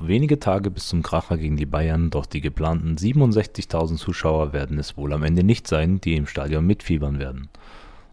[0.00, 4.96] wenige Tage bis zum Kracher gegen die Bayern, doch die geplanten 67.000 Zuschauer werden es
[4.96, 7.48] wohl am Ende nicht sein, die im Stadion mitfiebern werden.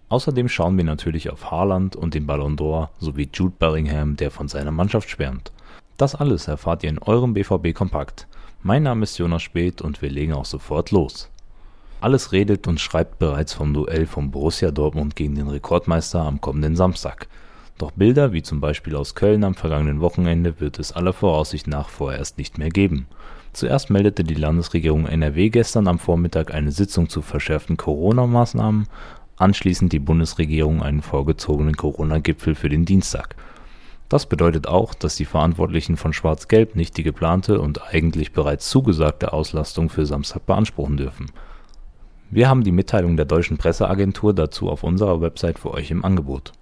[0.10, 4.48] Außerdem schauen wir natürlich auf Haaland und den Ballon d'Or sowie Jude Bellingham, der von
[4.48, 5.52] seiner Mannschaft schwärmt.
[5.98, 8.28] Das alles erfahrt ihr in eurem BVB Kompakt.
[8.62, 11.30] Mein Name ist Jonas Speth und wir legen auch sofort los.
[12.02, 16.76] Alles redet und schreibt bereits vom Duell von Borussia Dortmund gegen den Rekordmeister am kommenden
[16.76, 17.28] Samstag.
[17.78, 21.90] Doch Bilder wie zum Beispiel aus Köln am vergangenen Wochenende wird es aller Voraussicht nach
[21.90, 23.08] vorerst nicht mehr geben.
[23.52, 28.88] Zuerst meldete die Landesregierung NRW gestern am Vormittag eine Sitzung zu verschärften Corona-Maßnahmen,
[29.36, 33.36] anschließend die Bundesregierung einen vorgezogenen Corona-Gipfel für den Dienstag.
[34.08, 39.34] Das bedeutet auch, dass die Verantwortlichen von Schwarz-Gelb nicht die geplante und eigentlich bereits zugesagte
[39.34, 41.26] Auslastung für Samstag beanspruchen dürfen.
[42.30, 46.54] Wir haben die Mitteilung der deutschen Presseagentur dazu auf unserer Website für euch im Angebot.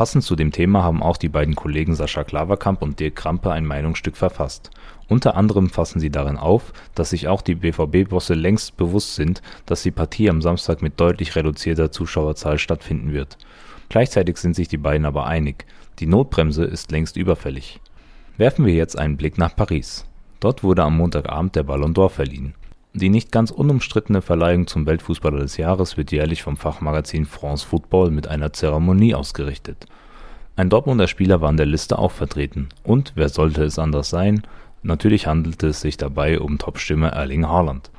[0.00, 3.66] Passend zu dem Thema haben auch die beiden Kollegen Sascha Klaverkamp und Dirk Krampe ein
[3.66, 4.70] Meinungsstück verfasst.
[5.08, 9.82] Unter anderem fassen sie darin auf, dass sich auch die BVB-Bosse längst bewusst sind, dass
[9.82, 13.36] die Partie am Samstag mit deutlich reduzierter Zuschauerzahl stattfinden wird.
[13.90, 15.66] Gleichzeitig sind sich die beiden aber einig,
[15.98, 17.78] die Notbremse ist längst überfällig.
[18.38, 20.06] Werfen wir jetzt einen Blick nach Paris.
[20.40, 22.54] Dort wurde am Montagabend der Ballon d'Or verliehen.
[22.92, 28.10] Die nicht ganz unumstrittene Verleihung zum Weltfußballer des Jahres wird jährlich vom Fachmagazin France Football
[28.10, 29.86] mit einer Zeremonie ausgerichtet.
[30.56, 32.68] Ein Dortmunder Spieler war in der Liste auch vertreten.
[32.82, 34.42] Und wer sollte es anders sein?
[34.82, 37.92] Natürlich handelte es sich dabei um Topstimme Erling Haaland.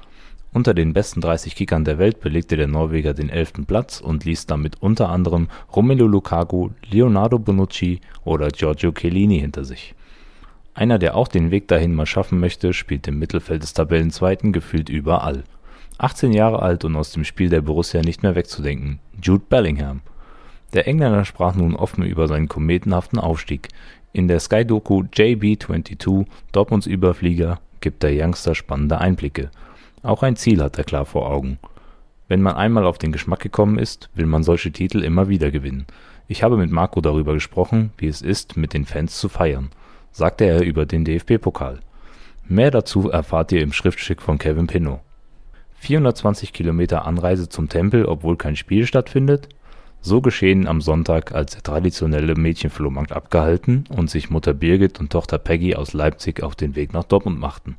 [0.51, 3.65] Unter den besten 30 Kickern der Welt belegte der Norweger den 11.
[3.65, 9.95] Platz und ließ damit unter anderem Romelu Lukaku, Leonardo Bonucci oder Giorgio Chiellini hinter sich
[10.73, 14.89] einer, der auch den Weg dahin mal schaffen möchte, spielt im Mittelfeld des Tabellenzweiten gefühlt
[14.89, 15.43] überall.
[15.97, 20.01] 18 Jahre alt und aus dem Spiel der Borussia nicht mehr wegzudenken, Jude Bellingham.
[20.73, 23.67] Der Engländer sprach nun offen über seinen kometenhaften Aufstieg.
[24.13, 29.51] In der Sky-Doku JB22, Dortmunds Überflieger, gibt der Youngster spannende Einblicke.
[30.03, 31.59] Auch ein Ziel hat er klar vor Augen.
[32.29, 35.85] Wenn man einmal auf den Geschmack gekommen ist, will man solche Titel immer wieder gewinnen.
[36.29, 39.69] Ich habe mit Marco darüber gesprochen, wie es ist, mit den Fans zu feiern
[40.11, 41.79] sagte er über den DFB-Pokal.
[42.47, 44.99] Mehr dazu erfahrt ihr im Schriftstück von Kevin Pinnow.
[45.79, 49.49] 420 Kilometer Anreise zum Tempel, obwohl kein Spiel stattfindet?
[50.01, 55.37] So geschehen am Sonntag, als der traditionelle Mädchenflohmarkt abgehalten und sich Mutter Birgit und Tochter
[55.37, 57.77] Peggy aus Leipzig auf den Weg nach Dortmund machten.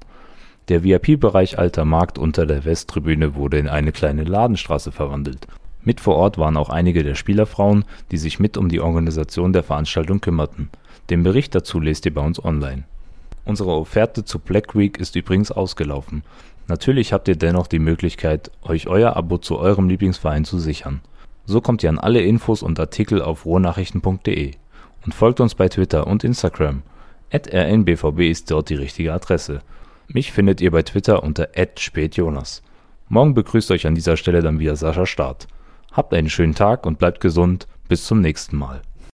[0.69, 5.49] Der VIP-Bereich Alter Markt unter der Westtribüne wurde in eine kleine Ladenstraße verwandelt.
[5.85, 9.63] Mit vor Ort waren auch einige der Spielerfrauen, die sich mit um die Organisation der
[9.63, 10.71] Veranstaltung kümmerten
[11.11, 12.85] den Bericht dazu lest ihr bei uns online.
[13.45, 16.23] Unsere Offerte zu Black Week ist übrigens ausgelaufen.
[16.69, 21.01] Natürlich habt ihr dennoch die Möglichkeit, euch euer Abo zu eurem Lieblingsverein zu sichern.
[21.45, 24.53] So kommt ihr an alle Infos und Artikel auf rohnachrichten.de
[25.05, 26.83] und folgt uns bei Twitter und Instagram.
[27.35, 29.61] rnbvb ist dort die richtige Adresse.
[30.07, 32.63] Mich findet ihr bei Twitter unter spätjonas.
[33.09, 35.49] Morgen begrüßt euch an dieser Stelle dann wieder Sascha Start.
[35.93, 37.67] Habt einen schönen Tag und bleibt gesund.
[37.89, 38.81] Bis zum nächsten Mal.